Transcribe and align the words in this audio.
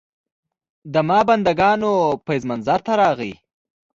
د 0.93 0.95
ما 1.07 1.19
بندګانو 1.27 1.91
فیض 2.25 2.43
منظر 2.49 2.79
ته 2.85 2.93
راغی. 3.01 3.33